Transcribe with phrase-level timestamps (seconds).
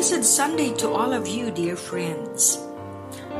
[0.00, 2.56] Blessed Sunday to all of you, dear friends.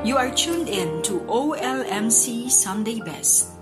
[0.04, 3.56] You are tuned in to OLMC Sunday Best.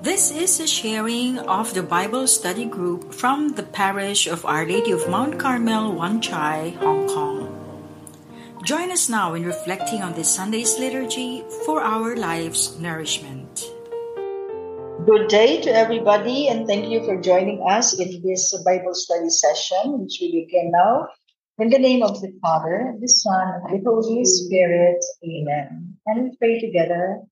[0.00, 4.92] This is a sharing of the Bible study group from the parish of Our Lady
[4.92, 7.52] of Mount Carmel, Wan Chai, Hong Kong.
[8.64, 13.68] Join us now in reflecting on this Sunday's liturgy for our life's nourishment.
[15.04, 20.00] Good day to everybody, and thank you for joining us in this Bible study session,
[20.00, 21.08] which we begin now.
[21.58, 25.96] In the name of the Father, the Son, and the Holy Spirit, Amen.
[26.04, 27.22] And we pray together.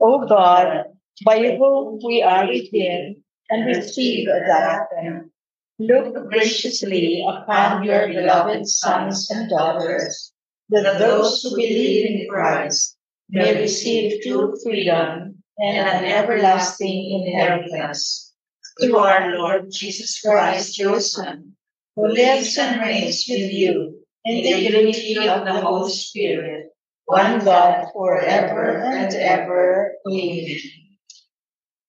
[0.00, 0.84] O God,
[1.24, 3.16] by whom we are redeemed
[3.48, 5.32] and receive adoption,
[5.80, 10.32] look graciously upon your beloved sons and daughters,
[10.68, 12.96] that those who believe in Christ
[13.28, 18.32] may receive true freedom and an everlasting inheritance.
[18.80, 21.56] Through our Lord Jesus Christ, your Son,
[22.00, 26.66] who lives and reigns with you in the unity of the Holy Spirit,
[27.04, 29.92] one God forever and ever.
[30.08, 30.56] Amen.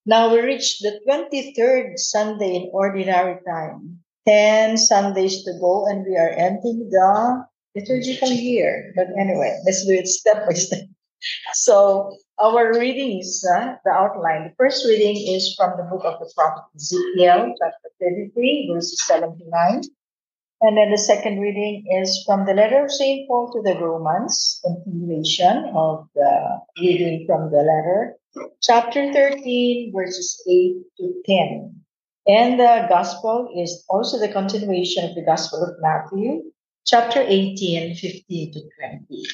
[0.05, 3.99] Now we reach the 23rd Sunday in ordinary time.
[4.27, 8.93] 10 Sundays to go, and we are ending the liturgical year.
[8.95, 10.85] But anyway, let's do it step by step.
[11.53, 14.49] So our readings, uh, the outline.
[14.49, 19.37] The first reading is from the book of the prophet Ezekiel, chapter 33, verses 7
[19.37, 19.81] to 9.
[20.61, 23.27] And then the second reading is from the letter of St.
[23.27, 28.15] Paul to the Romans, continuation of the reading from the letter,
[28.61, 31.75] chapter 13, verses 8 to 10.
[32.27, 36.43] And the gospel is also the continuation of the gospel of Matthew,
[36.85, 38.59] chapter 18, 15 to
[39.09, 39.25] 20.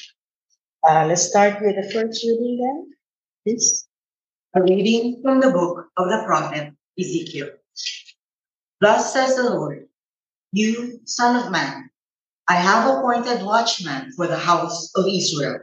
[0.88, 2.90] Uh, let's start with the first reading then.
[3.44, 3.86] Please.
[4.54, 7.50] A reading from the book of the prophet Ezekiel.
[8.80, 9.87] Thus says the Lord,
[10.52, 11.90] You, Son of Man,
[12.48, 15.60] I have appointed watchmen for the house of Israel.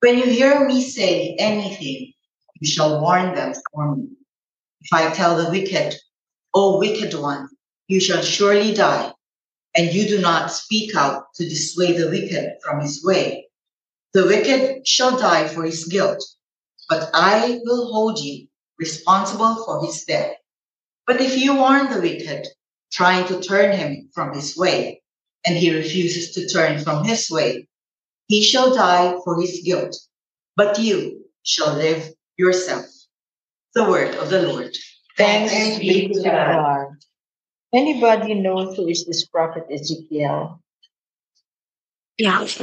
[0.00, 2.12] When you hear me say anything,
[2.58, 4.08] you shall warn them for me.
[4.80, 5.94] If I tell the wicked,
[6.54, 7.48] O wicked one,
[7.88, 9.12] you shall surely die,
[9.76, 13.48] and you do not speak out to dissuade the wicked from his way,
[14.14, 16.24] the wicked shall die for his guilt,
[16.88, 18.48] but I will hold you
[18.78, 20.36] responsible for his death.
[21.06, 22.46] But if you warn the wicked,
[22.92, 25.02] trying to turn him from his way,
[25.46, 27.68] and he refuses to turn from his way,
[28.28, 29.96] he shall die for his guilt,
[30.56, 32.86] but you shall live yourself.
[33.74, 34.76] The word of the Lord.
[35.16, 36.86] Thanks, Thanks be to God.
[37.72, 40.60] Anybody know who is this prophet Ezekiel?
[42.18, 42.40] Yeah.
[42.40, 42.62] Yes?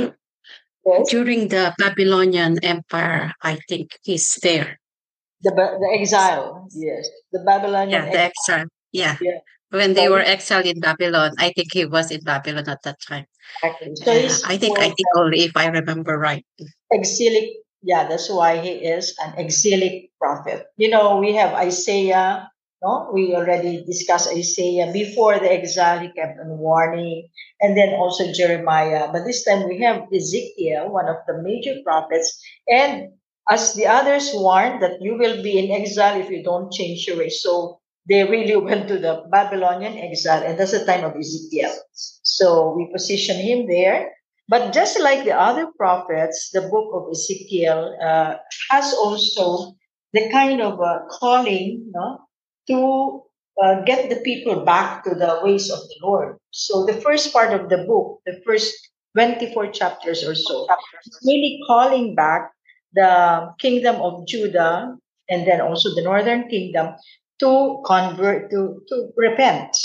[1.09, 4.79] During the Babylonian Empire, I think he's there.
[5.41, 7.07] The, the exile, yes.
[7.31, 8.67] The Babylonian Yeah, the exile.
[8.91, 9.17] Yeah.
[9.22, 9.40] Yeah.
[9.73, 13.01] When they So- were exiled in Babylon, I think he was in Babylon at that
[13.01, 13.25] time.
[13.63, 13.95] Exactly.
[13.97, 16.45] So he's I think I think only if I remember right.
[16.91, 17.50] exilic.
[17.81, 20.67] Yeah, that's why he is an exilic prophet.
[20.78, 22.47] You know, we have Isaiah.
[22.84, 26.00] No, we already discussed Isaiah before the exile.
[26.00, 27.28] He kept on warning,
[27.59, 29.09] and then also Jeremiah.
[29.11, 32.29] But this time we have Ezekiel, one of the major prophets,
[32.67, 33.11] and
[33.50, 37.17] as the others warned that you will be in exile if you don't change your
[37.17, 37.29] way.
[37.29, 41.74] So they really went to the Babylonian exile, and that's the time of Ezekiel.
[41.94, 44.12] So we position him there.
[44.50, 48.36] But just like the other prophets, the book of Ezekiel uh,
[48.69, 49.74] has also
[50.12, 52.19] the kind of uh, calling no,
[52.68, 53.24] to
[53.64, 56.38] uh, get the people back to the ways of the Lord.
[56.52, 58.74] So the first part of the book, the first
[59.16, 60.68] 24 chapters or so,
[61.06, 62.52] is really calling back
[62.94, 64.97] the kingdom of Judah
[65.30, 66.96] and then also the northern kingdom
[67.40, 69.76] to convert, to, to repent.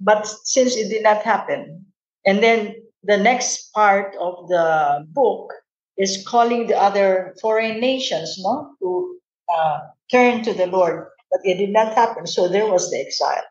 [0.00, 1.86] But since it did not happen,
[2.26, 5.52] and then the next part of the book
[5.98, 9.18] is calling the other foreign nations no, to
[9.52, 9.80] uh,
[10.10, 12.26] turn to the Lord, but it did not happen.
[12.26, 13.42] So there was the exile.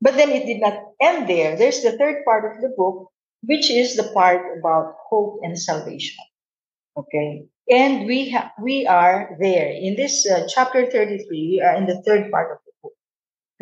[0.00, 1.56] But then it did not end there.
[1.56, 3.08] There's the third part of the book,
[3.42, 6.16] which is the part about hope and salvation.
[6.96, 7.46] Okay.
[7.70, 11.26] And we ha- we are there in this uh, chapter 33.
[11.30, 12.92] We are in the third part of the book.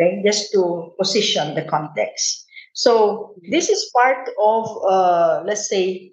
[0.00, 2.46] Okay, just to position the context.
[2.74, 6.12] So this is part of, uh, let's say,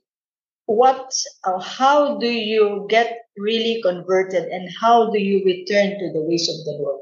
[0.66, 1.14] what,
[1.46, 6.50] uh, how do you get really converted, and how do you return to the ways
[6.50, 7.02] of the Lord?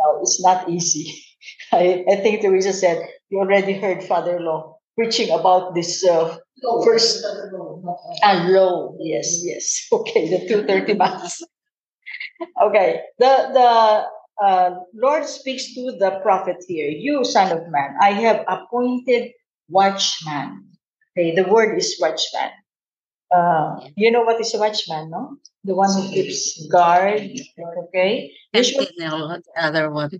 [0.00, 1.14] Now it's not easy.
[1.72, 6.38] I, I think Teresa said you already heard Father Law preaching about this uh,
[6.84, 7.24] first
[8.22, 8.96] and low.
[9.00, 9.88] Yes, yes.
[9.92, 11.42] Okay, the two thirty mass.
[12.62, 13.70] okay, the the
[14.42, 16.88] uh, Lord speaks to the prophet here.
[16.88, 19.32] You, son of man, I have appointed
[19.68, 20.64] watchman.
[21.12, 22.52] Okay, the word is watchman.
[23.34, 25.36] Uh, you know what is a watchman, no?
[25.64, 27.26] The one who keeps guard.
[27.88, 30.10] Okay, usually Sentinel, the other one.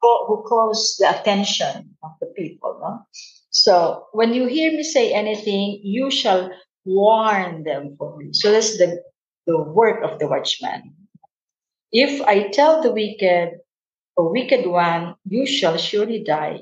[0.00, 2.78] who who calls the attention of the people.
[2.80, 3.02] No?
[3.50, 6.50] So when you hear me say anything, you shall
[6.84, 8.30] warn them for me.
[8.32, 9.02] So that's the,
[9.46, 10.94] the work of the watchman.
[11.92, 13.60] If I tell the wicked,
[14.16, 16.58] or wicked one, you shall surely die.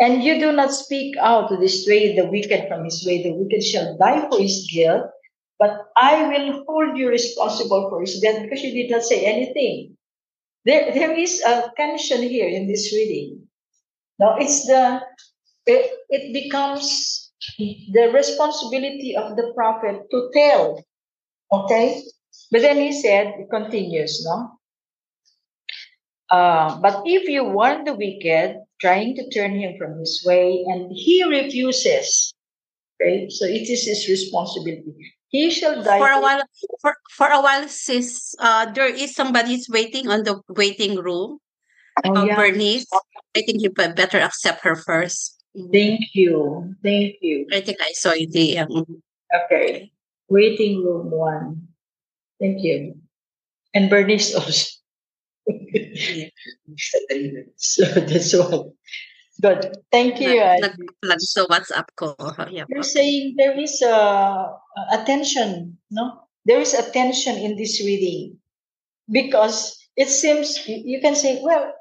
[0.00, 3.62] And you do not speak out to dissuade the wicked from his way, the wicked
[3.62, 5.04] shall die for his guilt,
[5.58, 9.96] but I will hold you responsible for his death because you did not say anything.
[10.64, 13.46] There, there is a tension here in this reading.
[14.18, 15.02] Now it's the
[15.66, 20.82] it, it becomes the responsibility of the prophet to tell.
[21.52, 22.02] Okay?
[22.50, 24.58] But then he said, it continues, no?
[26.30, 30.90] Uh, but if you warn the wicked, trying to turn him from his way, and
[30.94, 32.32] he refuses,
[32.96, 34.94] okay, so it is his responsibility.
[35.28, 35.98] He shall die.
[35.98, 36.42] For a while,
[36.80, 41.38] for, for a while, sis, uh, there is somebody's waiting on the waiting room.
[42.04, 42.36] Oh, yeah.
[42.36, 42.86] Bernice,
[43.36, 45.41] I think you better accept her first.
[45.52, 46.74] Thank you.
[46.82, 47.46] Thank you.
[47.52, 49.02] I think I saw the um,
[49.44, 49.92] Okay.
[50.28, 51.68] Waiting room one.
[52.40, 52.96] Thank you.
[53.74, 54.80] And Bernice also.
[57.56, 58.72] so that's one.
[59.40, 59.76] Good.
[59.90, 60.36] Thank you.
[60.36, 61.20] nag, nag-plug
[61.50, 62.14] WhatsApp ko.
[62.48, 62.64] Yeah.
[62.68, 66.28] You're saying there is a, a attention, no?
[66.44, 68.38] There is attention in this reading
[69.10, 71.72] because it seems you can say, well,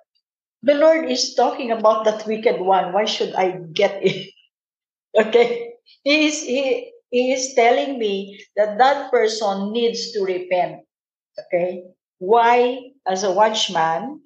[0.64, 2.94] the Lord is talking about that wicked one.
[2.94, 4.32] Why should I get it?
[5.18, 5.74] okay,
[6.04, 10.86] he is he, he is telling me that that person needs to repent.
[11.40, 11.84] Okay,
[12.20, 14.22] why as a watchman,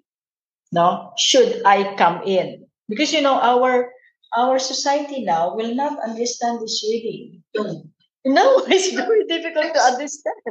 [0.74, 2.68] no, should I come in?
[2.90, 3.92] Because you know our
[4.36, 7.44] our society now will not understand this reading.
[8.28, 10.42] No, it's very difficult to understand.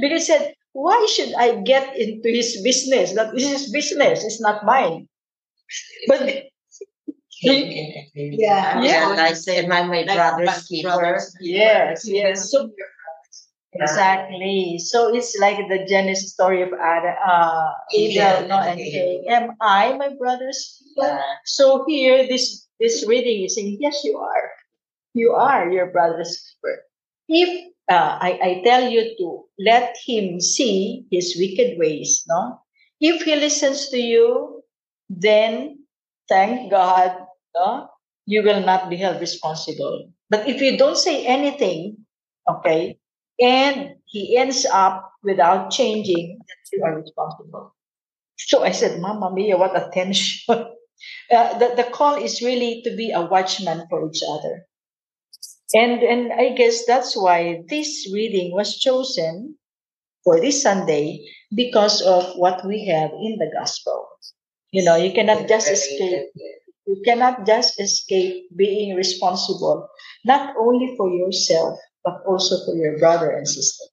[0.00, 3.12] Because he said, why should I get into his business?
[3.12, 5.09] That is business, it's not mine.
[6.08, 6.20] But
[7.42, 9.06] Yeah, Yeah.
[9.16, 10.96] Like say my my Like brother's my keeper.
[10.96, 12.50] brother's yes, yes.
[12.50, 12.70] So
[13.72, 14.78] exactly.
[14.78, 19.24] So it's like the Genesis story of Adam, uh, Abel, no, and Cain.
[19.28, 21.06] Am I my brother's keeper?
[21.06, 21.22] Yeah.
[21.44, 24.50] So here, this this reading is saying, yes, you are.
[25.14, 26.76] You are your brother's keeper.
[27.28, 32.60] If uh, I, I tell you to let him see his wicked ways, no?
[33.00, 34.59] If he listens to you,
[35.10, 35.84] then
[36.28, 37.26] thank God,
[37.56, 37.88] no?
[38.26, 40.12] You will not be held responsible.
[40.30, 42.06] But if you don't say anything,
[42.48, 42.98] okay,
[43.40, 46.38] and he ends up without changing,
[46.72, 47.74] you are responsible.
[48.38, 50.46] So I said, Mama Mia, what attention.
[50.48, 54.66] uh, the, the call is really to be a watchman for each other.
[55.74, 59.56] And, and I guess that's why this reading was chosen
[60.24, 61.24] for this Sunday
[61.54, 64.09] because of what we have in the gospel.
[64.72, 66.30] You know, you cannot just escape.
[66.86, 69.88] You cannot just escape being responsible,
[70.24, 73.84] not only for yourself, but also for your brother and sister.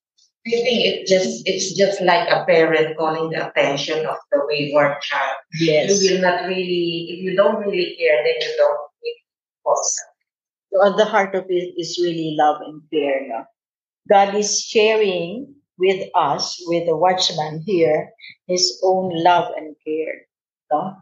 [0.47, 5.01] I think it just it's just like a parent calling the attention of the wayward
[5.01, 5.35] child.
[5.59, 6.01] Yes.
[6.01, 9.15] You will not really if you don't really care, then you don't really
[9.63, 9.97] force.
[10.71, 13.27] So at the heart of it is really love and care.
[13.27, 13.43] No?
[14.09, 18.09] God is sharing with us, with the watchman here,
[18.47, 20.26] his own love and care
[20.71, 20.97] no?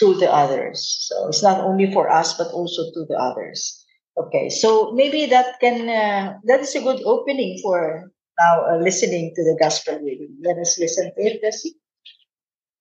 [0.00, 0.80] to the others.
[1.08, 3.84] So it's not only for us, but also to the others.
[4.16, 8.10] Okay, so maybe that can uh, that is a good opening for
[8.40, 10.36] now uh, listening to the gospel reading.
[10.42, 11.76] Let us listen to it, Bessie.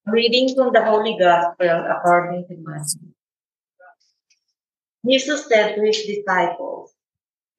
[0.07, 3.13] Reading from the Holy Gospel according to Matthew.
[5.05, 6.91] Jesus said to his disciples,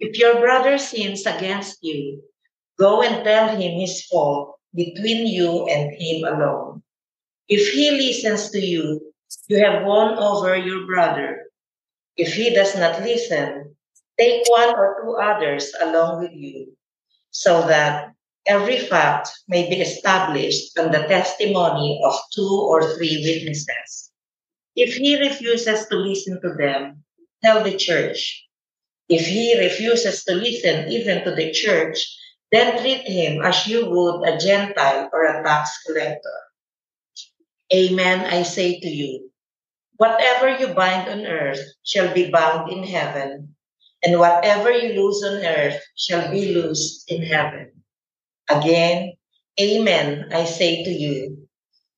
[0.00, 2.22] If your brother sins against you,
[2.78, 6.79] go and tell him his fault between you and him alone.
[7.50, 9.12] If he listens to you,
[9.48, 11.50] you have won over your brother.
[12.16, 13.74] If he does not listen,
[14.16, 16.78] take one or two others along with you,
[17.32, 18.14] so that
[18.46, 24.12] every fact may be established on the testimony of two or three witnesses.
[24.76, 27.02] If he refuses to listen to them,
[27.42, 28.46] tell the church.
[29.08, 31.98] If he refuses to listen even to the church,
[32.52, 36.49] then treat him as you would a Gentile or a tax collector.
[37.72, 39.30] Amen, I say to you.
[39.96, 43.54] Whatever you bind on earth shall be bound in heaven,
[44.02, 47.72] and whatever you loose on earth shall be loosed in heaven.
[48.48, 49.14] Again,
[49.60, 51.48] Amen, I say to you.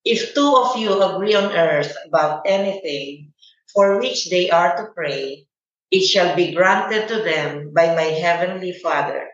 [0.04, 3.32] If two of you agree on earth about anything
[3.72, 5.46] for which they are to pray,
[5.92, 9.28] it shall be granted to them by my heavenly Father.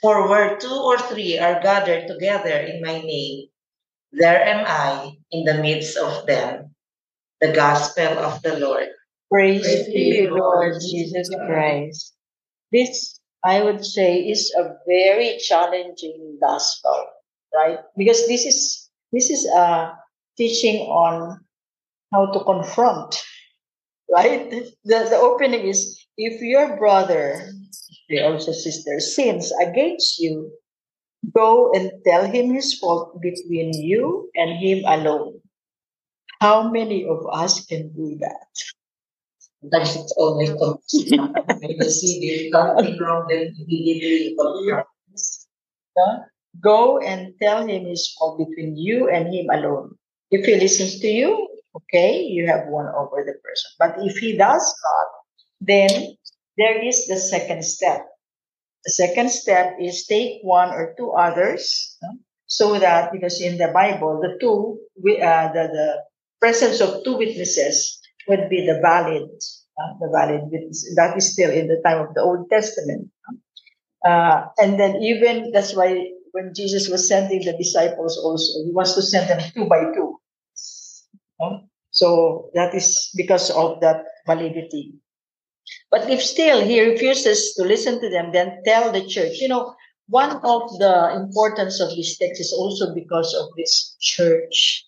[0.00, 3.49] For where two or three are gathered together in my name,
[4.12, 6.74] there am I in the midst of them.
[7.40, 8.88] The gospel of the Lord.
[9.32, 12.14] Praise, Praise to you, Lord Jesus Christ.
[12.72, 17.06] This, I would say, is a very challenging gospel,
[17.54, 17.78] right?
[17.96, 19.94] Because this is this is a
[20.36, 21.40] teaching on
[22.12, 23.22] how to confront,
[24.12, 24.50] right?
[24.50, 27.52] The, the opening is if your brother,
[28.22, 30.50] also sister, sins against you,
[31.34, 35.40] go and tell him his fault between you and him alone.
[36.40, 38.48] How many of us can do that?
[39.60, 40.48] Sometimes it's only.
[40.48, 44.36] When you see something wrong, then immediately.
[46.60, 49.96] Go and tell him his fault between you and him alone.
[50.30, 53.70] If he listens to you, okay, you have won over the person.
[53.78, 55.06] But if he does not,
[55.60, 56.16] then
[56.56, 58.06] there is the second step.
[58.84, 61.98] The second step is take one or two others,
[62.46, 64.80] so that because in the Bible, the two,
[65.20, 65.88] uh, the the
[66.40, 69.28] presence of two witnesses would be the valid,
[69.76, 70.88] uh, the valid witness.
[70.96, 73.10] That is still in the time of the Old Testament.
[74.04, 78.94] Uh, and then even that's why when Jesus was sending the disciples also, he wants
[78.94, 80.16] to send them two by two.
[81.90, 84.94] So that is because of that validity.
[85.90, 89.38] But if still he refuses to listen to them, then tell the church.
[89.40, 89.74] You know,
[90.08, 94.84] one of the importance of this text is also because of this church.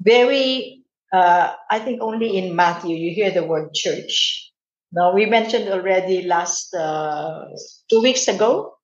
[0.00, 0.82] Very,
[1.12, 4.52] uh, I think only in Matthew you hear the word church.
[4.92, 7.44] Now we mentioned already last uh,
[7.90, 8.76] two weeks ago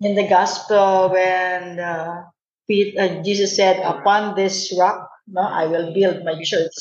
[0.00, 2.24] in the gospel when uh,
[2.68, 6.72] Pete, uh, Jesus said, "Upon this rock, no, I will build my church."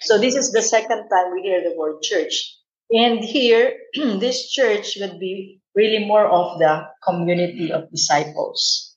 [0.00, 2.56] So this is the second time we hear the word church.
[2.90, 8.94] And here, this church would be really more of the community of disciples,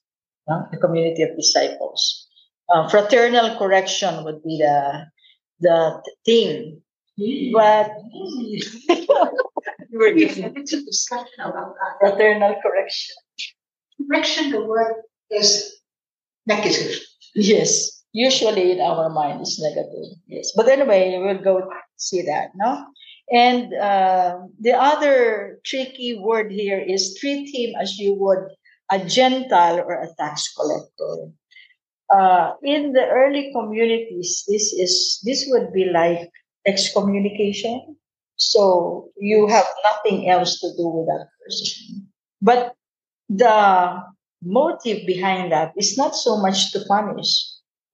[0.48, 2.28] the community of disciples.
[2.70, 5.06] Uh, fraternal correction would be the
[5.60, 6.82] the theme,
[7.52, 7.92] but
[9.92, 11.98] We're discussion about that.
[12.00, 13.16] fraternal correction.
[14.08, 14.96] Correction, the word
[15.32, 15.82] is
[16.46, 17.00] negative.
[17.36, 20.16] Yes, usually in our mind it's negative.
[20.28, 21.68] Yes, but anyway, we'll go
[21.98, 22.86] see that, no?
[23.32, 28.50] And uh, the other tricky word here is treat him as you would
[28.92, 31.32] a Gentile or a tax collector.
[32.10, 36.30] Uh, in the early communities, this is this would be like
[36.66, 37.96] excommunication.
[38.36, 42.08] So you have nothing else to do with that person.
[42.42, 42.74] But
[43.30, 44.02] the
[44.42, 47.46] motive behind that is not so much to punish,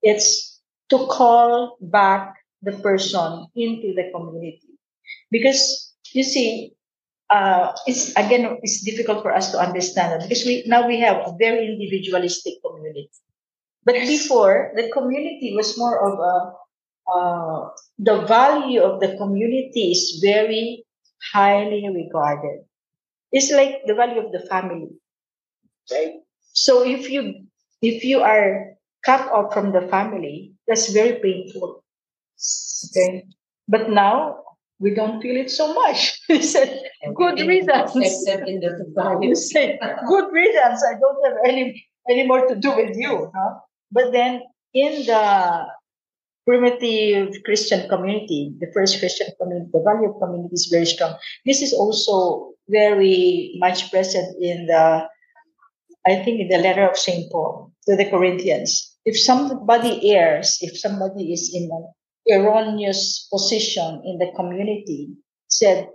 [0.02, 4.65] it's to call back the person into the community.
[5.30, 6.72] Because you see,
[7.30, 11.16] uh, it's again, it's difficult for us to understand that because we now we have
[11.26, 13.10] a very individualistic community.
[13.84, 16.34] But before, the community was more of a
[17.06, 20.84] uh, the value of the community is very
[21.32, 22.66] highly regarded.
[23.32, 24.90] It's like the value of the family,
[25.90, 26.14] right?
[26.52, 27.46] So if you
[27.82, 31.84] if you are cut off from the family, that's very painful.
[32.90, 33.26] Okay,
[33.68, 34.45] but now
[34.78, 36.20] we don't feel it so much.
[36.28, 36.82] We said,
[37.14, 37.96] "Good reasons.
[37.96, 39.28] Accepted in the society.
[39.28, 43.30] You say, "Good riddance." I don't have any any more to do with you.
[43.34, 43.60] No?
[43.92, 44.42] But then
[44.74, 45.66] in the
[46.46, 51.16] primitive Christian community, the first Christian community, the value of community is very strong.
[51.44, 55.06] This is also very much present in the,
[56.06, 57.30] I think, in the letter of St.
[57.32, 58.94] Paul to the Corinthians.
[59.04, 61.68] If somebody errs, if somebody is in
[62.30, 65.10] erroneous position in the community,
[65.48, 65.88] said,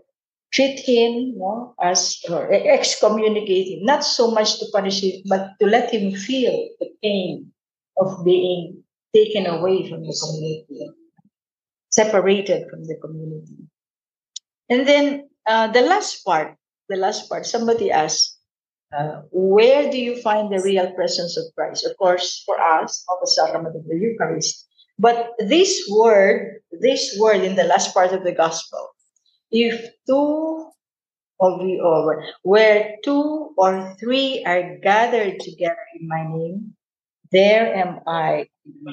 [0.53, 5.67] treat him no, as or excommunicate him, not so much to punish him, but to
[5.67, 7.51] let him feel the pain
[7.97, 8.83] of being
[9.13, 10.91] taken away from the community,
[11.89, 13.67] separated from the community.
[14.69, 16.55] And then uh, the last part,
[16.89, 18.37] the last part, somebody asked,
[18.97, 21.85] uh, where do you find the real presence of Christ?
[21.85, 24.67] Of course, for us, of the sacrament of the Eucharist.
[24.99, 28.89] But this word, this word in the last part of the gospel,
[29.51, 30.71] if two
[31.39, 36.75] of you or where two or three are gathered together in my name,
[37.31, 38.83] there am I in.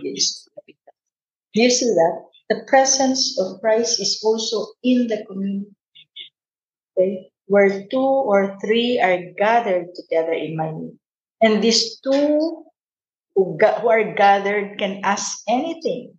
[1.55, 2.25] Do you see that?
[2.49, 5.75] The presence of Christ is also in the community.
[6.97, 7.31] Okay?
[7.47, 10.99] Where two or three are gathered together in my name.
[11.41, 12.65] And these two
[13.39, 16.19] who, who are gathered can ask anything.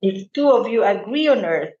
[0.00, 1.76] If two of you agree on earth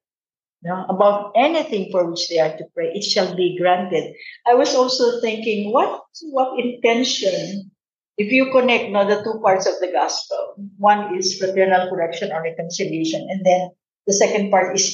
[0.60, 4.12] you know, about anything for which they are to pray, it shall be granted.
[4.46, 7.72] I was also thinking, what what intention?
[8.18, 12.42] If you connect now the two parts of the gospel, one is fraternal correction or
[12.42, 13.70] reconciliation, and then
[14.06, 14.92] the second part is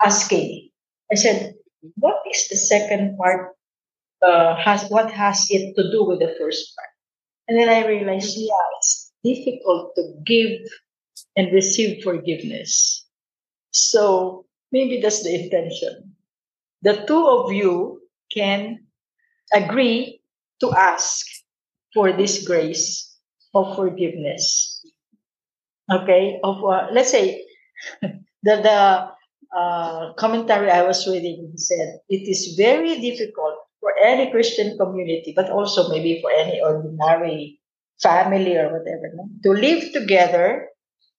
[0.00, 0.70] asking.
[1.10, 1.54] I said,
[1.98, 3.58] what is the second part?
[4.22, 6.89] Uh, has what has it to do with the first part?
[7.50, 10.60] And then I realized, yeah, it's difficult to give
[11.34, 13.04] and receive forgiveness.
[13.72, 16.14] So maybe that's the intention.
[16.82, 18.02] The two of you
[18.32, 18.86] can
[19.52, 20.22] agree
[20.60, 21.26] to ask
[21.92, 23.18] for this grace
[23.52, 24.86] of forgiveness.
[25.90, 27.44] Okay, of uh, let's say
[28.02, 29.10] the the
[29.50, 35.50] uh, commentary I was reading said it is very difficult for any Christian community, but
[35.50, 37.60] also maybe for any ordinary
[38.00, 39.28] family or whatever, no?
[39.42, 40.68] to live together,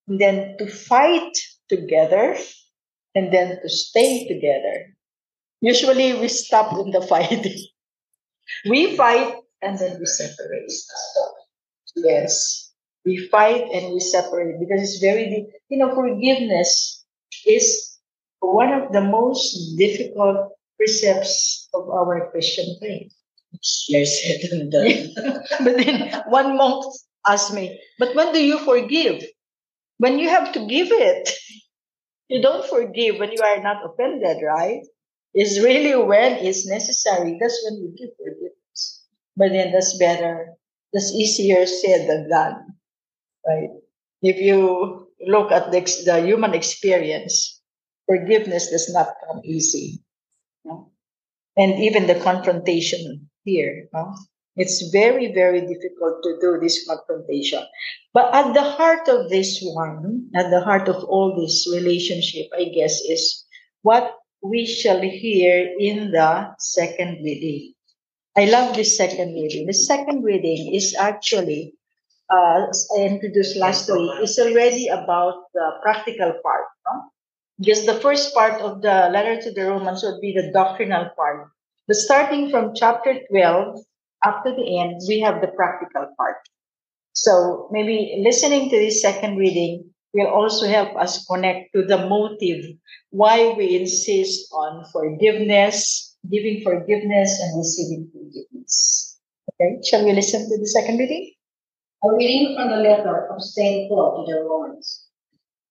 [0.07, 1.33] and then to fight
[1.69, 2.37] together,
[3.15, 4.95] and then to stay together.
[5.61, 7.45] Usually we stop in the fight.
[8.69, 10.71] we fight and then we separate.
[11.95, 12.71] Yes.
[13.05, 17.03] We fight and we separate because it's very, you know, forgiveness
[17.45, 17.97] is
[18.39, 23.13] one of the most difficult precepts of our Christian faith.
[23.89, 25.13] Yes, said and done.
[25.63, 26.85] but then one monk
[27.27, 29.23] asked me, But when do you forgive?
[29.97, 31.29] When you have to give it.
[32.29, 34.87] You don't forgive when you are not offended, right?
[35.33, 37.37] It's really when it's necessary.
[37.39, 39.03] That's when you give forgiveness.
[39.35, 40.55] But then that's better.
[40.93, 42.75] That's easier said than done,
[43.47, 43.69] right?
[44.21, 47.61] If you look at the, the human experience,
[48.07, 50.03] forgiveness does not come easy.
[50.65, 50.90] no?
[51.57, 54.15] And even the confrontation here, no?
[54.55, 57.63] it's very, very difficult to do this confrontation.
[58.13, 62.65] But at the heart of this one, at the heart of all this relationship, I
[62.65, 63.45] guess, is
[63.81, 67.73] what we shall hear in the second reading.
[68.35, 69.67] I love this second reading.
[69.67, 71.73] The second reading is actually,
[72.29, 76.65] uh, as I introduced last week, is already about the practical part.
[76.87, 77.10] No?
[77.61, 81.47] Because the first part of the letter to the Romans would be the doctrinal part.
[81.87, 83.77] But starting from chapter 12
[84.25, 86.37] up to the end, we have the practical part.
[87.13, 92.65] So maybe listening to this second reading will also help us connect to the motive
[93.11, 99.19] why we insist on forgiveness, giving forgiveness, and receiving forgiveness.
[99.53, 101.31] Okay, shall we listen to the second reading?
[102.03, 103.87] A reading from the letter of St.
[103.87, 105.05] Paul to the Romans.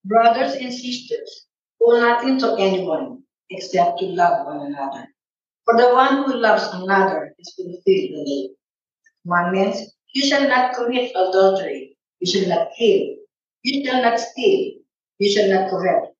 [0.05, 1.47] Brothers and sisters,
[1.83, 5.09] owe nothing to anyone except to love one another.
[5.65, 8.49] For the one who loves another is fulfilled the law.
[9.23, 13.17] Commandments, you shall not commit adultery, you shall not kill,
[13.63, 14.73] you shall not steal,
[15.19, 16.15] you shall not covet,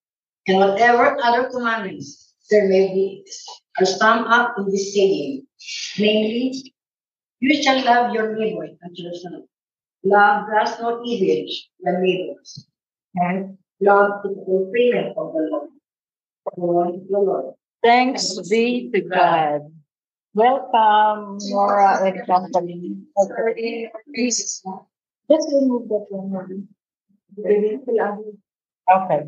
[0.47, 3.25] and whatever other commandments there may be
[3.79, 5.47] are summed up in this saying,
[5.99, 6.75] namely,
[7.41, 9.45] you shall love your neighbor as yourself.
[10.05, 12.67] Love does not evil the neighbors,
[13.15, 15.67] and love is the fulfillment of the law.
[16.57, 17.55] The word of the Lord.
[17.83, 19.73] Thanks be to God.
[20.35, 22.97] Welcome, Nora and company.
[25.29, 26.69] Let's remove that one.
[28.91, 29.21] Okay.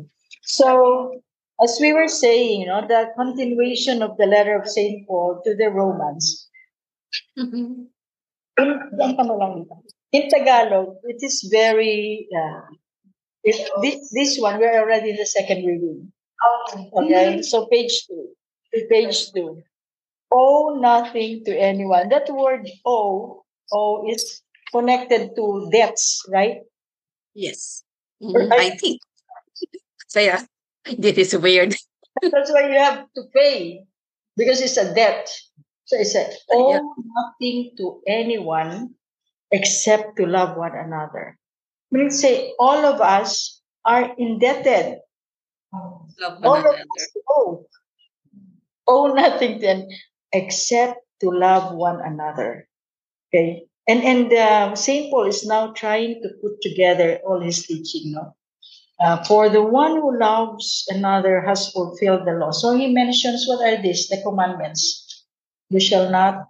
[0.43, 1.21] So,
[1.61, 5.07] as we were saying, you know, the continuation of the letter of St.
[5.07, 6.49] Paul to the Romans,
[7.37, 7.89] in,
[8.57, 9.75] yan ka mo lang dito.
[10.13, 12.69] in Tagalog, it is very, uh,
[13.43, 16.11] it, this, this one, we're already in the second reading.
[16.93, 18.29] Okay, so page two.
[18.89, 19.61] Page two.
[20.31, 22.09] Owe nothing to anyone.
[22.09, 26.61] That word owe, owe is connected to debts, right?
[27.35, 27.83] Yes.
[28.21, 28.99] Mhm, I think.
[30.07, 30.43] So yeah,
[30.97, 31.75] this is weird.
[32.21, 33.85] That's why you have to pay
[34.37, 35.29] because it's a debt.
[35.85, 36.79] So it's a owe Yeah.
[36.81, 38.95] nothing to anyone
[39.51, 41.37] except to love one another.
[41.93, 44.97] Meaning say all of us are indebted.
[46.19, 47.65] Love All of us owe.
[48.87, 49.87] Owe nothing then
[50.33, 52.67] except to love one another.
[53.29, 53.69] Okay.
[53.85, 58.17] And and uh, Saint Paul is now trying to put together all his teaching.
[58.17, 58.33] No,
[58.99, 62.51] uh, for the one who loves another has fulfilled the law.
[62.51, 65.25] So he mentions what are these the commandments.
[65.69, 66.49] You shall not.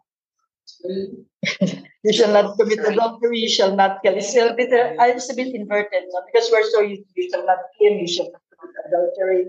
[2.04, 3.40] you shall not commit adultery.
[3.40, 4.16] You shall not kill.
[4.16, 6.22] It's a bit, uh, it's a bit inverted no?
[6.28, 7.04] because we're so used.
[7.04, 7.94] to You shall not kill.
[7.94, 9.46] You shall not commit adultery.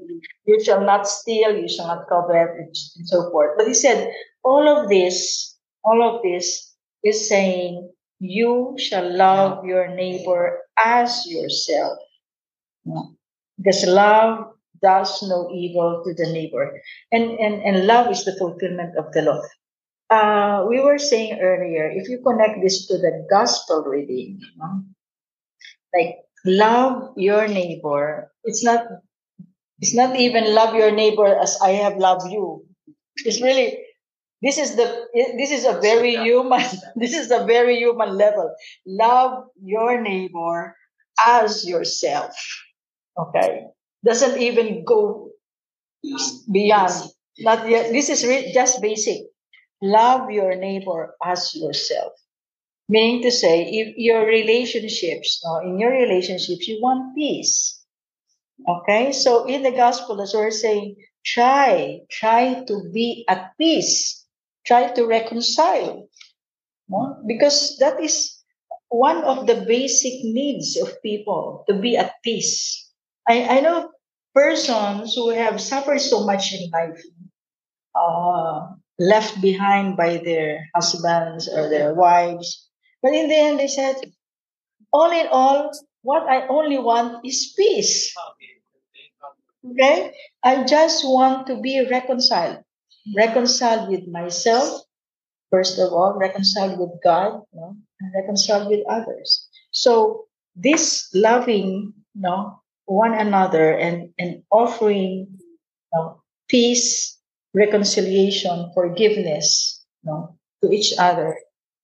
[0.46, 1.56] You shall not steal.
[1.56, 3.58] You shall not covet, and so forth.
[3.58, 4.12] But he said
[4.44, 7.90] all of this, all of this is saying
[8.20, 11.98] you shall love your neighbor as yourself.
[12.84, 13.16] No?
[13.58, 16.80] Because love does no evil to the neighbor.
[17.10, 19.40] And, and, and love is the fulfillment of the law.
[20.14, 24.86] Uh, we were saying earlier, if you connect this to the gospel reading, you know,
[25.90, 28.86] like love your neighbor, it's not
[29.80, 32.62] it's not even love your neighbor as I have loved you.
[33.26, 33.82] It's really
[34.40, 34.86] this is the
[35.34, 36.62] this is a very human
[36.96, 38.54] this is a very human level.
[38.86, 40.76] Love your neighbor
[41.18, 42.38] as yourself.
[43.18, 43.66] Okay,
[44.06, 45.34] doesn't even go
[46.46, 46.94] beyond.
[47.42, 47.90] Not yet.
[47.90, 49.33] This is re- just basic.
[49.82, 52.12] Love your neighbor as yourself.
[52.88, 57.80] Meaning to say, if your relationships, no, in your relationships, you want peace.
[58.68, 64.24] Okay, so in the gospel, as we're saying, try, try to be at peace,
[64.64, 66.08] try to reconcile,
[66.88, 67.16] no?
[67.26, 68.44] because that is
[68.88, 72.90] one of the basic needs of people to be at peace.
[73.26, 73.90] I, I know
[74.34, 77.02] persons who have suffered so much in life,
[77.94, 82.68] uh, left behind by their husbands or their wives,
[83.02, 83.96] but in the end, they said,
[84.92, 85.70] all in all,
[86.02, 88.14] what I only want is peace.
[89.72, 90.14] Okay?
[90.42, 92.64] I just want to be reconciled.
[93.14, 94.80] Reconciled with myself,
[95.50, 99.48] first of all, reconciled with God, you know, and reconciled with others.
[99.70, 100.24] So
[100.56, 107.13] this loving you know, one another and, and offering you know, peace,
[107.54, 111.38] reconciliation, forgiveness know, to each other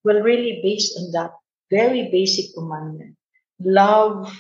[0.05, 1.33] well, really based on that
[1.71, 3.17] very basic commandment.
[3.61, 4.33] Love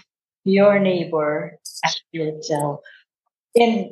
[0.44, 2.80] your neighbor as yourself.
[3.54, 3.90] And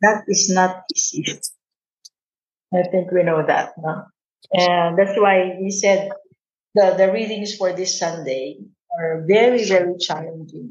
[0.00, 1.24] that is not easy.
[2.72, 4.04] I think we know that, no?
[4.52, 6.10] And that's why we said
[6.74, 8.58] the, the readings for this Sunday
[8.98, 10.70] are very, very challenging.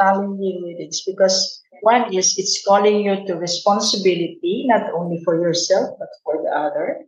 [0.00, 6.08] Challenging readings because one is it's calling you to responsibility, not only for yourself, but
[6.24, 7.04] for the other.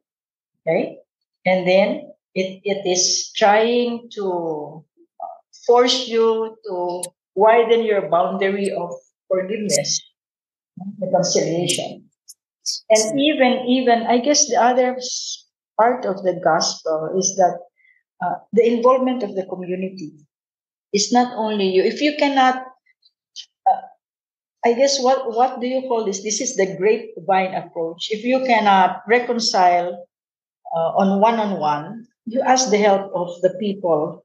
[0.67, 0.99] Okay?
[1.45, 4.85] And then it, it is trying to
[5.67, 7.03] force you to
[7.35, 8.91] widen your boundary of
[9.29, 10.03] forgiveness,
[11.01, 12.09] reconciliation.
[12.91, 14.97] And even, even, I guess the other
[15.79, 17.59] part of the gospel is that
[18.25, 20.13] uh, the involvement of the community
[20.93, 21.83] is not only you.
[21.83, 22.72] If you cannot, uh,
[24.65, 26.23] I guess what what do you call this?
[26.23, 28.09] This is the grapevine approach.
[28.11, 30.07] If you cannot reconcile
[30.71, 34.25] uh, on one on one, you ask the help of the people.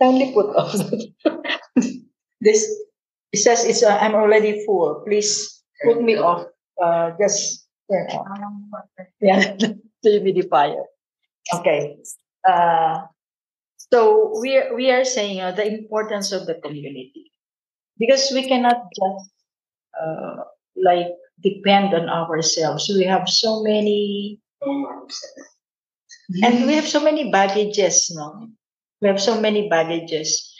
[0.00, 0.76] Kindly put off
[2.40, 2.60] this.
[3.32, 3.82] It says it's.
[3.82, 5.00] Uh, I'm already full.
[5.06, 6.44] Please put me off.
[6.76, 8.28] Uh, just turn off.
[9.20, 9.56] Yeah,
[10.04, 10.84] humidifier.
[11.54, 11.96] Okay.
[12.44, 13.08] Uh,
[13.78, 17.31] so we we are saying uh, the importance of the community
[17.98, 19.30] because we cannot just
[20.00, 20.44] uh,
[20.76, 21.08] like
[21.42, 22.90] depend on ourselves.
[22.94, 24.40] We have so many
[26.42, 28.48] and we have so many baggages, no?
[29.00, 30.54] We have so many baggages.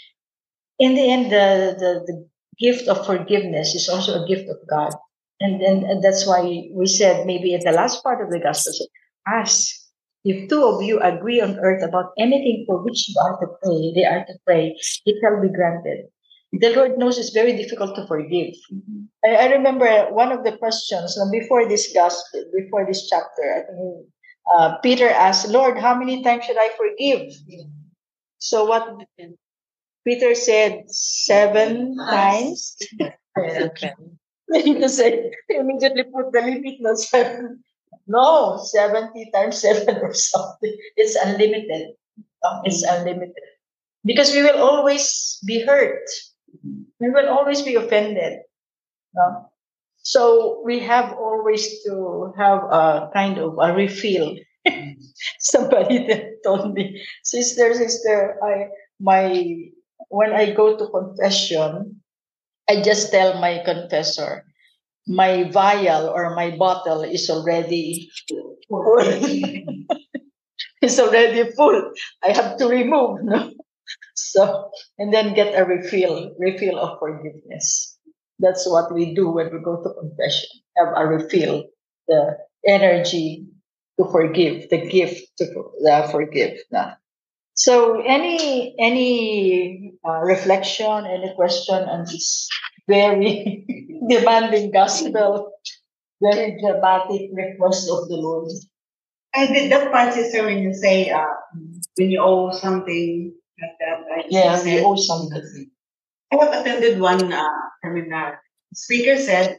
[0.79, 4.93] In the end, the, the, the gift of forgiveness is also a gift of God.
[5.41, 6.43] And then and that's why
[6.73, 8.87] we said maybe in the last part of the gospel,
[9.27, 9.75] ask
[10.25, 13.93] if two of you agree on earth about anything for which you are to pray,
[13.95, 16.07] they are to pray, it shall be granted.
[16.53, 18.55] The Lord knows it's very difficult to forgive.
[18.73, 19.05] Mm-hmm.
[19.25, 24.07] I, I remember one of the questions before this gospel, before this chapter, I think
[24.53, 27.33] uh, Peter asked, Lord, how many times should I forgive?
[27.33, 27.71] Mm-hmm.
[28.39, 28.99] So what
[30.07, 32.77] Peter said, seven times.
[34.53, 37.65] To say, immediately put the limit no seven.
[38.07, 40.77] No, 70 times seven or something.
[40.97, 41.95] It's unlimited.
[42.43, 43.49] No, It's unlimited.
[44.05, 46.05] Because we will always be hurt.
[47.01, 48.41] We will always be offended.
[49.15, 49.51] No?
[50.03, 54.37] So we have always to have a kind of a refill.
[55.41, 58.69] Somebody that told me, sister, sister, I
[59.01, 59.45] my
[60.09, 62.03] when I go to confession,
[62.69, 64.45] I just tell my confessor,
[65.07, 68.11] my vial or my bottle is already
[68.69, 68.97] full.
[70.83, 71.93] it's already full.
[72.23, 73.23] I have to remove.
[73.25, 73.51] No?
[74.15, 77.99] So and then get a refill, refill of forgiveness.
[78.39, 80.49] That's what we do when we go to confession.
[80.77, 81.65] Have a refill,
[82.09, 83.47] the energy
[83.99, 85.47] to forgive, the gift to
[85.89, 86.59] uh, forgive.
[86.71, 86.93] No?
[87.55, 92.49] So, any any uh, reflection, any question on this
[92.89, 93.67] very
[94.09, 95.53] demanding gospel,
[96.21, 98.51] very dramatic request of the Lord?
[99.35, 101.25] I did that part, sister, when you say uh,
[101.97, 103.35] when you owe something?
[104.29, 105.71] Yeah, said- owe something.
[106.33, 107.49] I have attended one uh,
[107.85, 108.41] seminar
[108.75, 109.59] speaker said,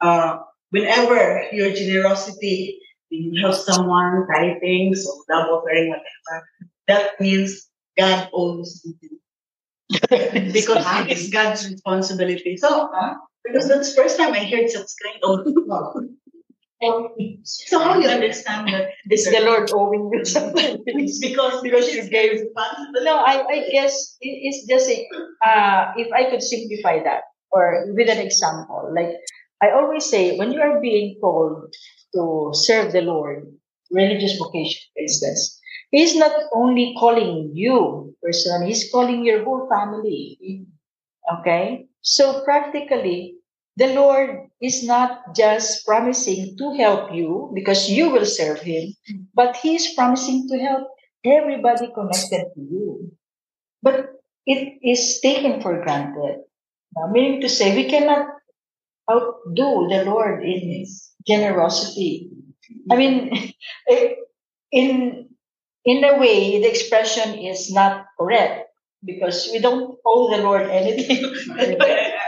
[0.00, 0.38] uh,
[0.70, 2.78] whenever your generosity,
[3.10, 6.46] you help someone, tithing, so love offering, whatever,
[6.88, 7.68] that means
[7.98, 9.18] God owns you.
[10.10, 12.56] because it is God's responsibility.
[12.56, 12.88] So,
[13.44, 15.46] because that's the first time I heard such kind of
[17.44, 20.82] So how you understand that Is the Lord owing you something?
[20.86, 22.42] it's because Because you gave.
[23.02, 25.06] No, I, I guess it's just a,
[25.46, 29.16] uh, if I could simplify that or with an example, like
[29.62, 31.72] I always say, when you are being called
[32.14, 33.46] to serve the Lord,
[33.90, 35.60] religious vocation, for instance,
[35.90, 40.66] He's not only calling you personally, He's calling your whole family.
[41.40, 41.86] Okay?
[42.02, 43.35] So practically,
[43.76, 48.94] the Lord is not just promising to help you because you will serve Him,
[49.34, 50.88] but He is promising to help
[51.24, 53.12] everybody connected to you.
[53.82, 56.44] But it is taken for granted.
[56.96, 58.28] Now, meaning to say, we cannot
[59.10, 60.86] outdo the Lord in
[61.26, 62.30] generosity.
[62.90, 63.52] I mean,
[63.90, 64.14] eh,
[64.72, 65.28] in
[65.84, 68.70] in a way, the expression is not correct
[69.04, 71.22] because we don't owe the Lord anything.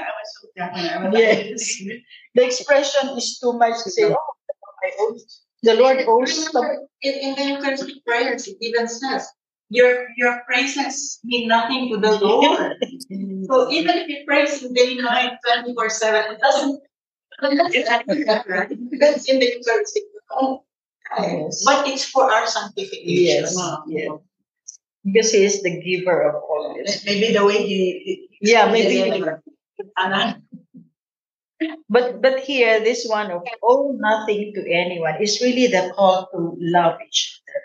[1.12, 1.82] yes,
[2.34, 4.04] the expression is too much to say.
[4.04, 4.16] Oh,
[4.84, 5.18] I owe.
[5.62, 6.48] The Lord owes.
[7.02, 9.26] in, in the Eucharistic prayers, it even says,
[9.70, 12.76] your, your praises mean nothing to the Lord.
[13.50, 16.80] so even if you praise Him day and night, 24 7, it doesn't.
[19.00, 20.04] That's in the Eucharistic.
[20.30, 20.64] Oh,
[21.16, 21.62] Yes.
[21.64, 23.02] But it's for our sanctification.
[23.06, 24.10] Yes, yes.
[25.04, 27.04] Because He is the giver of all this.
[27.04, 29.22] Maybe the way he, he Yeah, maybe.
[29.96, 30.42] Anna,
[31.88, 36.54] But but here, this one of owe nothing to anyone is really the call to
[36.60, 37.62] love each other.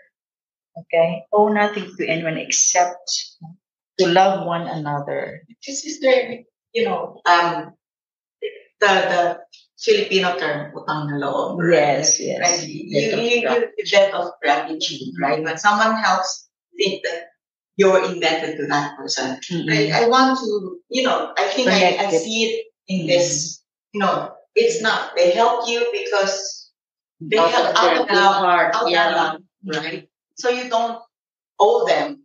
[0.81, 3.05] Okay, owe nothing to anyone except
[3.99, 5.45] to love one another.
[5.61, 6.41] This is the,
[6.73, 7.77] you know, um,
[8.81, 9.21] the, the
[9.77, 11.61] Filipino term, utang na loob.
[11.61, 12.41] Yes, yes.
[12.41, 12.65] Right?
[12.65, 15.43] You, you, you, debt of gratitude, right?
[15.43, 17.32] When someone helps, think that
[17.77, 19.39] you're indebted to that person.
[19.51, 19.93] Mm-hmm.
[19.93, 22.19] I, I want to, you know, I think I, I it.
[22.19, 23.07] see it in mm-hmm.
[23.07, 23.61] this,
[23.93, 26.71] you know, it's not, they help you because
[27.19, 29.09] they Out help out of love, heart, out yeah.
[29.09, 29.93] love, right?
[29.93, 30.05] Mm-hmm.
[30.35, 30.99] So you don't
[31.59, 32.23] owe them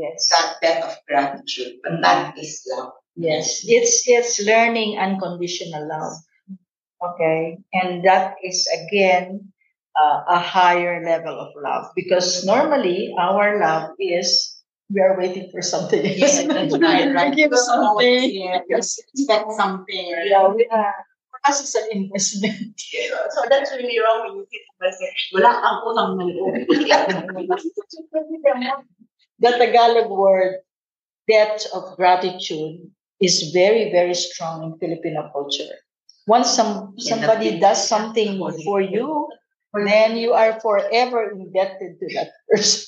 [0.00, 2.92] Yes, that debt of gratitude, but that is love.
[3.16, 3.60] yes.
[3.68, 6.16] It's it's learning unconditional love.
[7.04, 9.52] Okay, and that is again
[9.98, 14.60] uh, a higher level of love because normally our love is
[14.92, 16.02] we are waiting for something.
[16.04, 17.34] Yes, that's right, right?
[17.34, 18.34] Give us something.
[18.34, 20.14] Yeah, just expect something.
[20.26, 20.94] Yeah, we are.
[21.30, 22.74] For us, it's an investment.
[23.30, 25.14] so that's really wrong when you think it.
[25.30, 26.26] Wala kang utang na
[29.40, 30.60] the Tagalog word
[31.30, 35.70] debt of gratitude is very, very strong in Filipino culture.
[36.26, 39.28] Once some somebody does something for you,
[39.74, 42.86] then you are forever indebted to that person.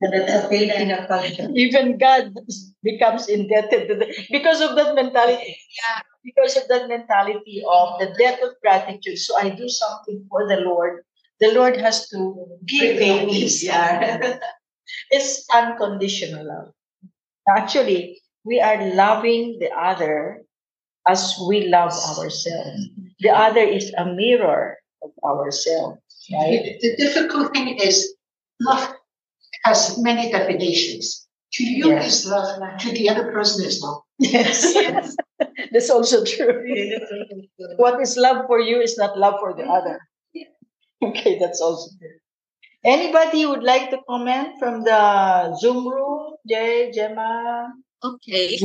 [0.00, 1.48] And that's a Filipino culture.
[1.54, 2.34] Even God
[2.82, 5.56] becomes indebted to the, because of that mentality.
[5.56, 6.02] Yeah.
[6.24, 9.18] Because of that mentality of the debt of gratitude.
[9.18, 11.02] So I do something for the Lord.
[11.40, 13.46] The Lord has to give me.
[13.62, 14.38] Yeah.
[15.10, 16.72] It's unconditional love.
[17.48, 20.42] Actually, we are loving the other
[21.06, 22.88] as we love ourselves.
[23.20, 26.00] The other is a mirror of ourselves,
[26.32, 26.78] right?
[26.80, 28.14] The, the difficult thing is
[28.60, 28.94] love
[29.64, 31.26] has many definitions.
[31.54, 32.24] To you Yes.
[32.24, 34.02] is love, to the other person is love.
[34.18, 35.16] Yes, yes,
[35.72, 36.64] that's also true.
[37.76, 39.70] What is love for you is not love for the mm-hmm.
[39.70, 40.00] other.
[41.02, 42.18] Okay, that's also true.
[42.84, 46.36] Anybody would like to comment from the Zoom room?
[46.48, 47.72] Jay, Gemma?
[48.02, 48.58] Okay.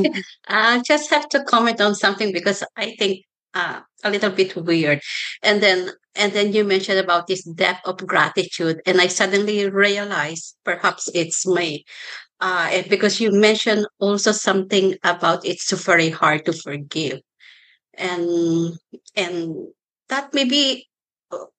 [0.48, 5.02] I just have to comment on something because I think uh, a little bit weird.
[5.44, 10.56] And then and then you mentioned about this depth of gratitude and I suddenly realized
[10.66, 11.86] perhaps it's me.
[12.42, 17.20] Uh, and because you mentioned also something about it's very hard to forgive.
[17.94, 18.74] And
[19.16, 19.68] and
[20.10, 20.88] that maybe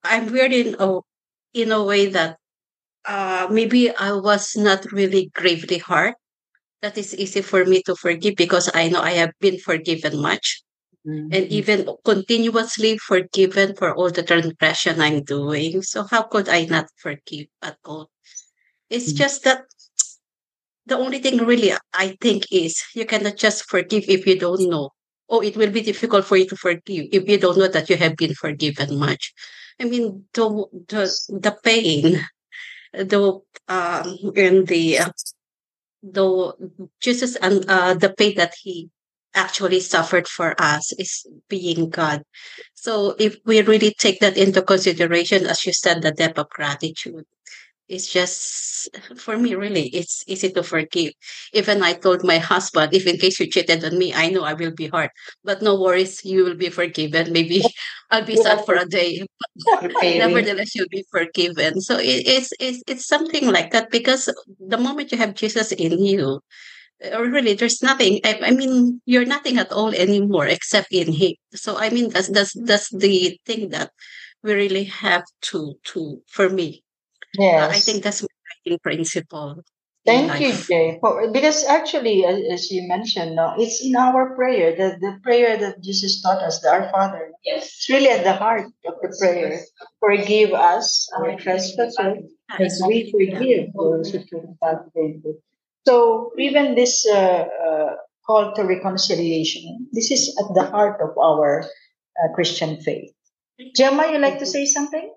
[0.05, 1.01] I'm weird in a
[1.55, 2.37] in a way that
[3.05, 6.15] uh, maybe I was not really gravely hurt
[6.83, 10.63] that is easy for me to forgive because I know I have been forgiven much
[11.05, 15.83] and even continuously forgiven for all the transgression I'm doing.
[15.83, 18.11] So how could I not forgive at all?
[18.91, 19.17] It's Mhm.
[19.17, 19.65] just that
[20.87, 24.91] the only thing really I think is you cannot just forgive if you don't know.
[25.29, 27.97] Oh, it will be difficult for you to forgive if you don't know that you
[27.97, 29.33] have been forgiven much.
[29.81, 32.21] I mean, the the, the pain,
[32.93, 35.11] the um, and the uh,
[36.03, 36.53] the
[37.01, 38.91] Jesus and uh, the pain that he
[39.35, 42.23] actually suffered for us is being God.
[42.75, 47.25] So if we really take that into consideration, as you said, the depth of gratitude,
[47.89, 51.13] it's just for me really it's easy to forgive.
[51.53, 54.55] Even i told my husband if in case you cheated on me i know i
[54.55, 55.11] will be hurt.
[55.45, 57.33] But no worries you will be forgiven.
[57.33, 57.63] Maybe
[58.11, 59.27] i'll be sad for a day
[59.61, 61.81] but nevertheless you'll be forgiven.
[61.81, 66.03] So it, it's, it's it's something like that because the moment you have jesus in
[66.05, 66.41] you
[67.15, 71.35] or really there's nothing I, I mean you're nothing at all anymore except in him
[71.53, 73.91] so i mean that's that's that's the thing that
[74.43, 76.83] we really have to to for me
[77.41, 78.29] uh, I think that's my
[78.67, 79.65] guiding principle
[80.05, 80.53] Thank you.
[80.53, 80.99] Jay.
[81.01, 85.57] For, because actually, as, as you mentioned, no, it's in our prayer, the, the prayer
[85.57, 87.31] that Jesus taught us, the Our Father.
[87.45, 87.67] Yes.
[87.67, 89.61] It's really at the heart of the prayer.
[90.01, 95.35] Forgive us our trespasses as we forgive those who trespass against us.
[95.87, 97.95] So even this uh, uh,
[98.27, 103.11] call to reconciliation, this is at the heart of our uh, Christian faith.
[103.77, 105.13] Gemma, you like to say something?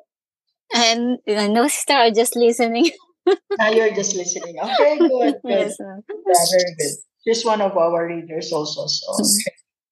[0.74, 2.92] And uh, no, sister, I'm just listening.
[3.58, 4.56] Now you're just listening.
[4.60, 5.40] Okay, good, good.
[5.44, 5.78] yes.
[5.80, 5.98] Yeah,
[6.52, 6.96] very good.
[7.26, 8.86] She's one of our readers also.
[8.88, 9.14] So,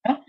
[0.08, 0.20] okay.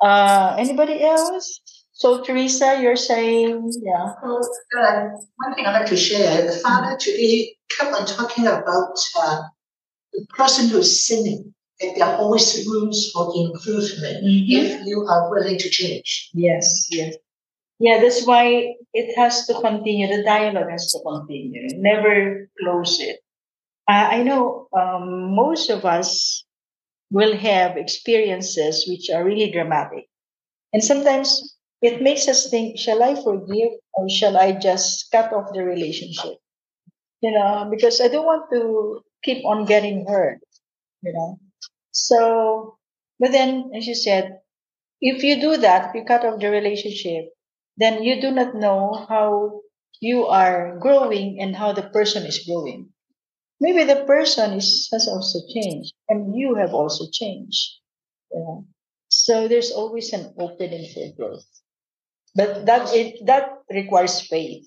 [0.00, 1.60] uh, anybody else?
[1.92, 4.14] So, Teresa, you're saying, yeah.
[4.22, 4.40] Well,
[4.78, 9.42] uh, one thing I'd like to share, the father today kept on talking about uh,
[10.12, 15.58] the person who's sinning, that there are always rooms for improvement if you are willing
[15.58, 16.30] to change.
[16.34, 17.16] Yes, yes.
[17.78, 20.06] Yeah, that's why it has to continue.
[20.06, 21.68] The dialogue has to continue.
[21.80, 23.20] Never close it.
[23.88, 26.44] Uh, I know um, most of us
[27.10, 30.06] will have experiences which are really dramatic.
[30.72, 35.52] And sometimes it makes us think, shall I forgive or shall I just cut off
[35.52, 36.36] the relationship?
[37.22, 40.40] You know, because I don't want to keep on getting hurt,
[41.02, 41.38] you know.
[41.92, 42.78] So,
[43.18, 44.40] but then, as you said,
[45.00, 47.30] if you do that, if you cut off the relationship,
[47.76, 49.62] then you do not know how
[50.00, 52.90] you are growing and how the person is growing.
[53.60, 57.78] Maybe the person is, has also changed and you have also changed.
[58.32, 58.66] you know.
[59.08, 61.46] So there's always an opening for growth.
[62.34, 64.66] But that it that requires faith.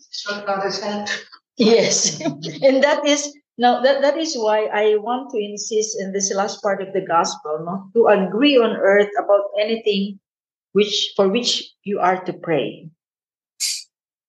[1.58, 2.20] Yes.
[2.62, 6.62] and that is now that, that is why I want to insist in this last
[6.62, 10.20] part of the gospel, no, to agree on earth about anything
[10.72, 12.90] which for which you are to pray.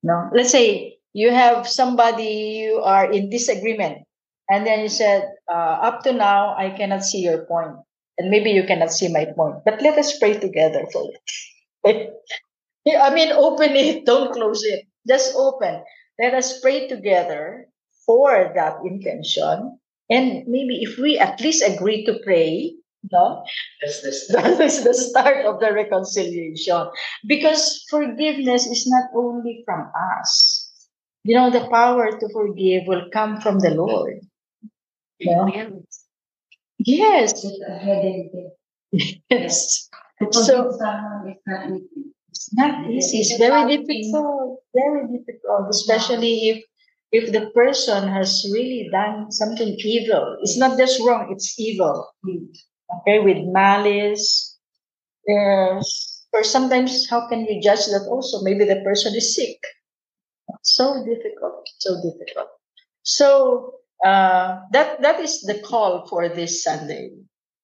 [0.03, 4.05] No, let's say you have somebody you are in disagreement,
[4.51, 7.81] and then you said, uh, "Up to now, I cannot see your point,
[8.19, 12.13] and maybe you cannot see my point, but let us pray together for it."
[12.87, 14.85] I mean, open it, don't close it.
[15.09, 15.83] Just open.
[16.21, 17.69] Let us pray together
[18.07, 19.79] for that intention.
[20.11, 22.75] And maybe if we at least agree to pray,
[23.13, 23.45] no,
[23.81, 24.29] that's this.
[24.33, 26.89] that is the start of the reconciliation.
[27.27, 29.91] Because forgiveness is not only from
[30.21, 30.71] us.
[31.25, 34.21] You know, the power to forgive will come from the Lord.
[35.27, 35.85] Amen.
[36.79, 37.45] Yes.
[37.45, 38.33] It's a headache.
[39.31, 39.89] Yes.
[40.31, 40.71] So-.
[42.35, 43.19] It's not easy.
[43.19, 44.61] It's very difficult.
[44.75, 46.65] Very difficult, especially if
[47.15, 50.37] if the person has really done something evil.
[50.43, 52.11] It's not just wrong; it's evil.
[52.27, 54.59] Okay, with malice.
[55.27, 56.27] Yes.
[56.35, 58.11] Or sometimes, how can you judge that?
[58.11, 59.63] Also, maybe the person is sick.
[60.67, 61.63] So difficult.
[61.79, 62.51] So difficult.
[63.07, 67.15] So uh, that that is the call for this Sunday.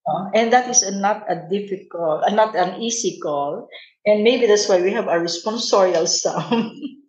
[0.07, 3.67] Uh, and that is a, not a difficult, uh, not an easy call.
[4.07, 7.00] And maybe that's why we have a responsorial psalm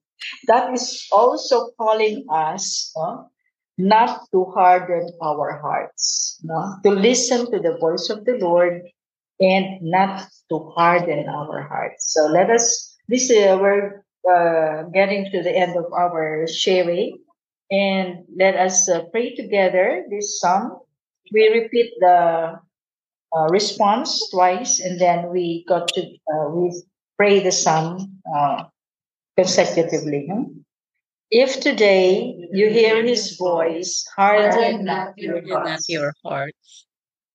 [0.48, 3.24] that is also calling us uh,
[3.78, 6.76] not to harden our hearts, no?
[6.84, 8.82] to listen to the voice of the Lord
[9.40, 12.14] and not to harden our hearts.
[12.14, 17.17] So let us, this uh, we're uh, getting to the end of our sharing,
[17.72, 20.78] and let us uh, pray together this psalm.
[21.34, 22.60] We repeat the
[23.34, 26.84] uh, response twice, and then we got to uh, we
[27.17, 28.22] pray the psalm
[29.38, 30.27] consecutively.
[30.32, 30.44] huh?
[31.32, 35.90] If today you hear His voice, harden not your not hearts.
[35.90, 36.54] your heart.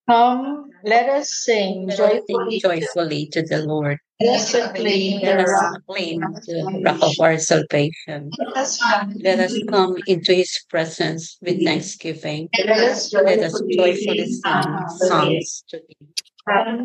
[0.09, 2.61] Come, let us sing joyfully.
[2.61, 3.99] joyfully to the Lord.
[4.21, 5.83] Let us acclaim the rock.
[5.89, 8.31] the rock of our salvation.
[8.39, 9.13] Let us come.
[9.17, 12.49] Let us come into his presence with thanksgiving.
[12.57, 15.65] Let us Let us joyfully sing songs.
[15.69, 16.13] to him.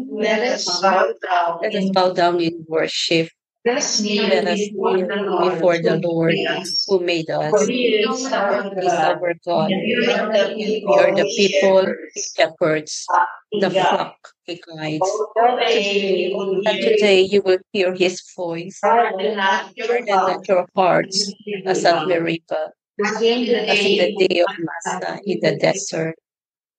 [0.10, 3.30] Let us Let us bow down in worship
[3.64, 6.34] Let us before the Lord
[6.88, 7.68] who made us.
[7.68, 9.70] He is our God.
[9.70, 11.86] We are the people,
[12.36, 13.06] shepherds,
[13.52, 15.12] the flock he guides.
[16.66, 18.80] And today you will hear his voice.
[18.84, 21.32] Harden not your hearts
[21.66, 22.72] as at Meribah,
[23.06, 26.16] as in the day of Massah in the desert,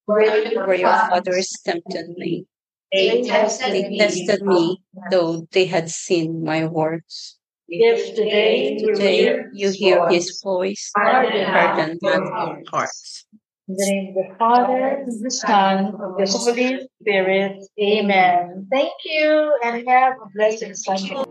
[0.07, 2.47] where your fathers tempted me.
[2.93, 7.39] They They tested tested me, though they had seen my works.
[7.67, 13.25] If today you Today hear you hear his voice, Harden not your hearts.
[13.69, 17.65] In the name of the Father, the Son, of the Holy Spirit.
[17.81, 18.67] Amen.
[18.71, 21.25] Thank you and have a blessed Sunday.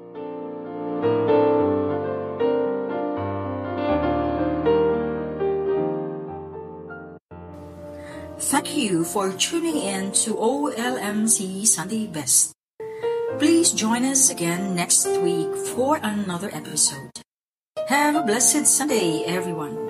[8.62, 12.54] Thank you for tuning in to OLMC Sunday Best.
[13.40, 17.10] Please join us again next week for another episode.
[17.88, 19.81] Have a blessed Sunday, everyone.